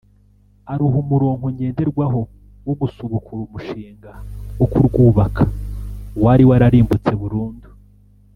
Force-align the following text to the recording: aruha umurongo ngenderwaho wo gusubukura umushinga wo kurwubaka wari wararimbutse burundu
aruha 0.71 0.97
umurongo 1.03 1.45
ngenderwaho 1.53 2.21
wo 2.67 2.73
gusubukura 2.81 3.41
umushinga 3.47 4.11
wo 4.57 4.67
kurwubaka 4.71 5.43
wari 6.23 6.43
wararimbutse 6.49 7.11
burundu 7.21 7.67